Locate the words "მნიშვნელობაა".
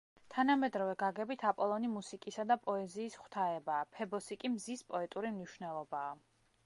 5.37-6.11